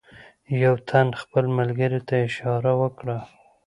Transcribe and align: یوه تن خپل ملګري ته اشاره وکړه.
یوه 0.63 0.79
تن 0.89 1.07
خپل 1.21 1.45
ملګري 1.57 1.99
ته 2.07 2.15
اشاره 2.27 2.71
وکړه. 2.81 3.17